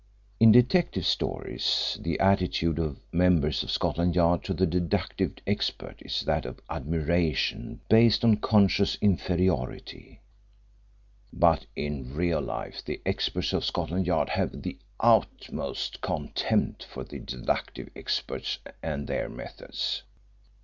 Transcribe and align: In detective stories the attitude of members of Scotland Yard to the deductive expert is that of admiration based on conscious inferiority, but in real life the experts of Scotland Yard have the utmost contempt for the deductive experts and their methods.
In 0.39 0.51
detective 0.51 1.05
stories 1.05 1.95
the 2.01 2.19
attitude 2.19 2.79
of 2.79 2.97
members 3.11 3.61
of 3.61 3.69
Scotland 3.69 4.15
Yard 4.15 4.43
to 4.45 4.53
the 4.55 4.65
deductive 4.65 5.33
expert 5.45 5.97
is 6.01 6.21
that 6.21 6.43
of 6.43 6.59
admiration 6.71 7.81
based 7.87 8.23
on 8.25 8.37
conscious 8.37 8.97
inferiority, 8.99 10.19
but 11.31 11.67
in 11.75 12.15
real 12.15 12.41
life 12.41 12.83
the 12.83 12.99
experts 13.05 13.53
of 13.53 13.63
Scotland 13.63 14.07
Yard 14.07 14.29
have 14.29 14.63
the 14.63 14.79
utmost 14.99 16.01
contempt 16.01 16.83
for 16.83 17.03
the 17.03 17.19
deductive 17.19 17.89
experts 17.95 18.57
and 18.81 19.05
their 19.05 19.29
methods. 19.29 20.01